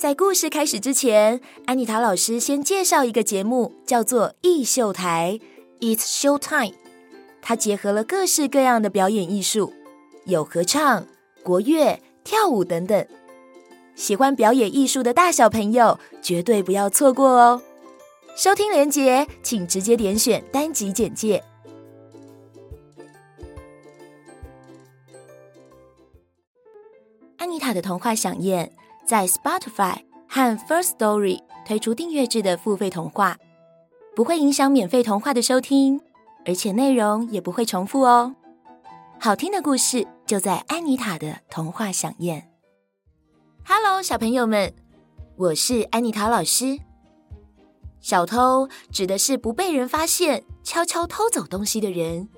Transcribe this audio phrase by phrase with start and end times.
[0.00, 5.38] 在故事开始之前，安妮塔老师先介绍一个节目，叫做艺秀台
[5.78, 6.74] It's Show Time。
[7.42, 9.74] 它结合了各式各样的表演艺术，
[10.24, 11.06] 有合唱、
[11.42, 13.06] 国乐、跳舞等等。
[13.94, 17.60] 喜欢表演艺术的大小朋友绝对不要错过哦！
[18.34, 21.44] 收听连接，请直接点选单集简介。
[27.36, 28.72] 安妮塔的童话饗宴。
[29.06, 29.96] 在 Spotify
[30.28, 33.36] 和 First Story 推出订阅制的付费童话，
[34.14, 36.00] 不会影响免费童话的收听，
[36.46, 38.34] 而且内容也不会重复哦。
[39.18, 42.48] 好听的故事就在安妮塔的童话饗宴。
[43.64, 44.72] Hello，小朋友们，
[45.36, 46.78] 我是安妮塔老师。
[48.00, 52.28] 小偷指的是不被人发现悄悄偷走东西的人，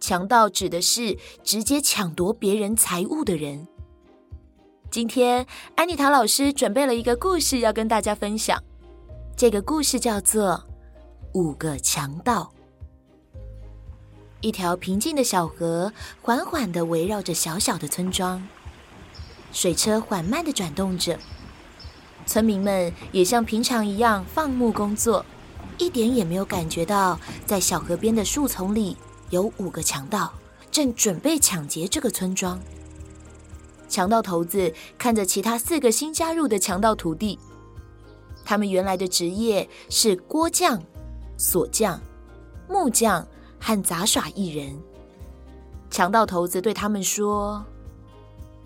[0.00, 3.66] 强盗指的是直接抢夺别人财物的人。
[4.92, 8.62] 今天，安妮塔老师准备了一个故事要跟大家分享。
[9.34, 10.50] 这个故事叫做
[11.32, 12.52] 《五个强盗》。
[14.42, 18.46] 一条平静的小河缓缓地围绕着小小的村庄，
[19.50, 21.18] 水车缓慢地转动着，
[22.26, 25.24] 村民们也像平常一样放牧工作，
[25.78, 28.98] 一点也没有感觉到在小河边的树丛里
[29.30, 30.30] 有五个强盗
[30.70, 32.60] 正准备抢劫这个村庄。
[33.92, 37.38] 强盗头子看着其他四个新加入的强盗徒弟，
[38.42, 40.82] 他们原来的职业是锅匠、
[41.36, 42.00] 锁匠、
[42.66, 43.24] 木匠
[43.60, 44.74] 和杂耍艺人。
[45.90, 47.62] 强盗头子对他们说：“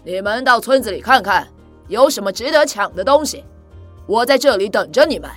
[0.07, 1.49] 你们到村子里看看，
[1.89, 3.43] 有什么值得抢的东西，
[4.07, 5.29] 我在这里等着你们。”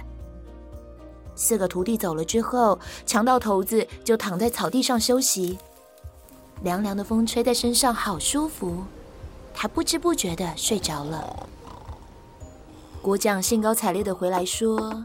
[1.34, 5.58] 四个徒弟走了之后，强盗头子就躺在草地上休息，
[6.62, 8.84] 凉凉的风吹在身上，好舒服。
[9.62, 11.50] 他不知不觉的睡着了。
[13.02, 15.03] 锅匠兴高采烈的回来说：“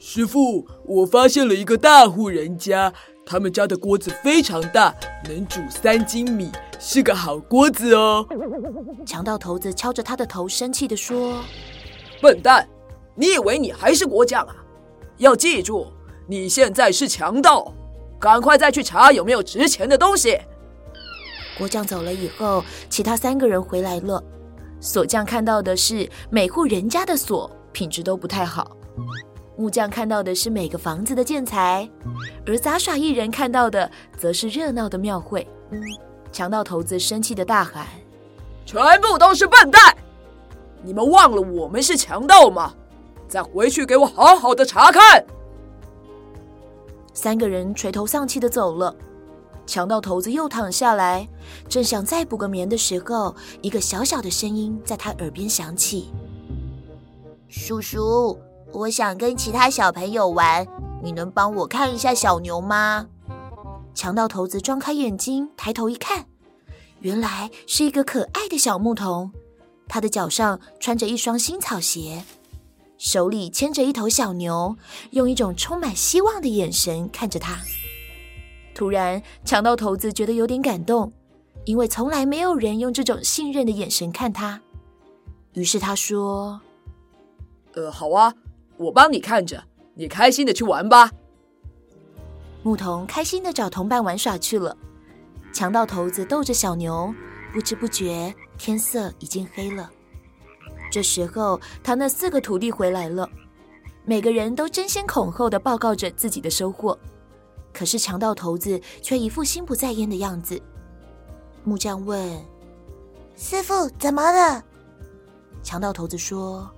[0.00, 2.92] 师傅，我发现了一个大户人家，
[3.24, 4.92] 他们家的锅子非常大，
[5.28, 8.26] 能煮三斤米，是个好锅子哦。”
[9.06, 11.40] 强盗头子敲着他的头，生气的说
[12.20, 12.68] ：“笨蛋，
[13.14, 14.56] 你以为你还是国匠啊？
[15.18, 15.86] 要记住，
[16.26, 17.72] 你现在是强盗，
[18.18, 20.36] 赶快再去查有没有值钱的东西。”
[21.58, 24.22] 锅匠走了以后，其他三个人回来了。
[24.80, 28.76] 锁匠看到的是每户人家的锁品质都不太好，
[29.56, 31.88] 木匠看到的是每个房子的建材，
[32.46, 35.46] 而杂耍艺人看到的则是热闹的庙会。
[36.32, 37.86] 强盗头子生气的大喊
[38.66, 39.96] ：“全部都是笨蛋！
[40.82, 42.74] 你们忘了我们是强盗吗？
[43.28, 45.24] 再回去给我好好的查看！”
[47.14, 48.94] 三个人垂头丧气的走了。
[49.72, 51.26] 强盗头子又躺下来，
[51.66, 56.12] 正想再补个眠的时候，一个小小的声音在他耳边响起
[57.48, 58.38] ：“叔叔，
[58.70, 60.68] 我想跟其他小朋友玩，
[61.02, 63.06] 你能帮我看一下小牛吗？”
[63.96, 66.26] 强盗头子张开眼睛，抬头一看，
[67.00, 69.32] 原来是一个可爱的小牧童，
[69.88, 72.24] 他的脚上穿着一双新草鞋，
[72.98, 74.76] 手里牵着一头小牛，
[75.12, 77.60] 用一种充满希望的眼神看着他。
[78.74, 81.12] 突然，强盗头子觉得有点感动，
[81.64, 84.60] 因为从来没有人用这种信任的眼神看他。
[85.52, 86.60] 于是他说
[87.74, 88.34] ：“呃，好啊，
[88.78, 89.62] 我帮你看着，
[89.94, 91.10] 你开心的去玩吧。”
[92.64, 94.76] 牧童开心的找同伴玩耍去了。
[95.52, 97.14] 强盗头子逗着小牛，
[97.52, 99.90] 不知不觉天色已经黑了。
[100.90, 103.28] 这时候，他那四个徒弟回来了，
[104.06, 106.98] 每个人都争先恐后的报告着自己的收获。
[107.72, 110.60] 可是强盗头子却一副心不在焉的样子。
[111.64, 112.20] 木匠问
[113.36, 114.62] ：“师傅，怎么了？”
[115.62, 116.68] 强盗头子说：“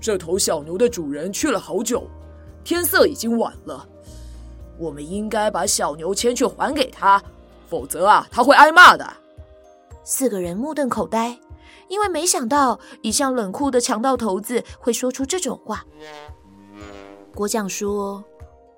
[0.00, 2.06] 这头小牛的主人去了好久，
[2.64, 3.88] 天色已经晚了。
[4.78, 7.22] 我们应该把小牛牵去还给他，
[7.68, 9.10] 否则啊，他会挨骂的。”
[10.04, 11.38] 四个人目瞪口呆，
[11.88, 15.84] 因为没想到一向冷酷的强盗头子会说出这种话。
[17.34, 18.24] 郭匠说。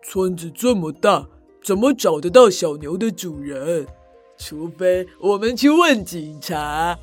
[0.02, 1.26] 村子这么大，
[1.62, 3.87] 怎么找得到小牛的主人？
[4.38, 6.99] 除非我们去问警察。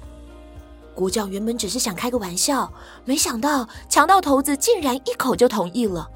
[0.95, 2.73] 国教原本只是想开个玩笑，
[3.05, 6.09] 没想到强盗头子竟然一口就同意了。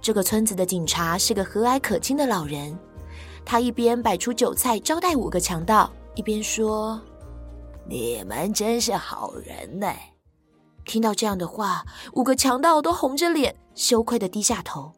[0.00, 2.78] 这个村子的警察是个和蔼可亲的老人，
[3.44, 7.00] 他一边摆出酒菜招待五个强盗，一边说
[7.88, 9.92] ：“你们真是好人呢。”
[10.86, 14.92] 听到这样的话，五个强盗都红着脸，羞愧的低下头。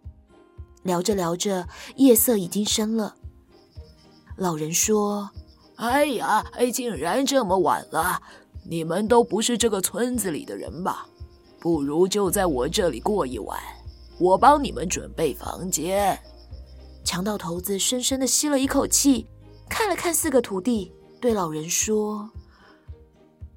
[0.84, 1.66] 聊着聊着，
[1.96, 3.16] 夜色已经深了。
[4.36, 5.30] 老人说
[5.76, 8.22] ：“哎呀，哎，竟然这么晚了！
[8.66, 11.06] 你们都不是这个村子里的人吧？
[11.58, 13.58] 不如就在我这里过一晚，
[14.18, 16.18] 我帮你们准备房间。”
[17.02, 19.26] 强盗头子深深的吸了一口气，
[19.68, 22.30] 看了看四个徒弟，对老人说：“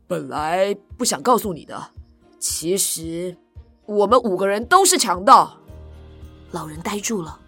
[0.07, 1.91] 本来不想告诉你的。”
[2.39, 3.35] 其实，
[3.85, 5.57] 我们五个人都是强盗。
[6.51, 7.39] 老人呆住了，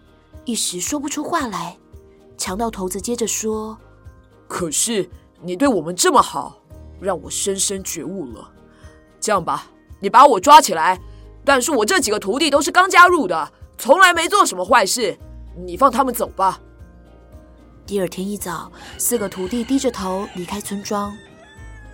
[0.44, 1.76] 一时说不出话来。
[2.36, 3.76] 强盗头子接着说
[4.48, 5.08] ：“可是
[5.42, 6.58] 你对我们这么好，
[7.00, 8.50] 让我深深觉悟了。
[9.20, 9.66] 这样吧，
[10.00, 11.00] 你把我抓起来，
[11.44, 15.18] 但是我这几个徒弟都是刚加入的，从来没做什么坏事，
[15.56, 16.60] 你放他们走吧。”
[17.86, 21.12] 第二天一早，四个徒弟低着头离开村庄。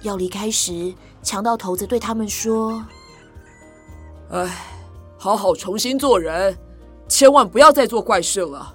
[0.02, 2.85] 要离开时，强盗头子对他们说
[4.31, 4.49] ：“哎，
[5.17, 6.56] 好好重新做人，
[7.08, 8.75] 千万不要再做坏事了。”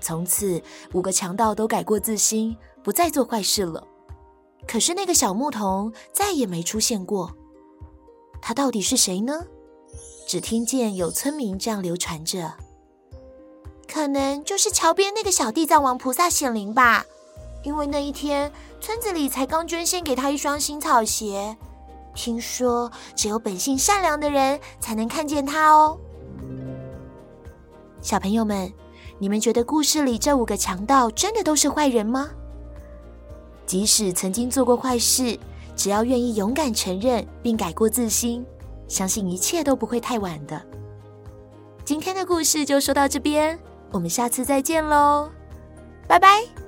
[0.00, 0.62] 从此，
[0.92, 3.84] 五个强盗都改过自新，不再做坏事了。
[4.66, 7.34] 可是那个小牧童再也没出现过。
[8.40, 9.44] 他到底是谁呢？
[10.26, 12.54] 只听见有村民这样流传着
[13.90, 17.04] ：“可能就是桥边那个小地藏王菩萨显灵吧。”
[17.64, 21.56] 因为那一天，村子里才刚捐献给他一双新草鞋。
[22.14, 25.98] 听说只有本性善良的人才能看见他哦。
[28.00, 28.72] 小朋友们，
[29.18, 32.30] 你们觉得故事里这五个强盗真的都是坏人吗？
[33.66, 35.38] 即使曾经做过坏事，
[35.76, 38.44] 只要愿意勇敢承认并改过自新，
[38.86, 40.60] 相信一切都不会太晚的。
[41.84, 43.58] 今天的故事就说到这边，
[43.90, 45.28] 我们下次再见喽，
[46.06, 46.67] 拜拜。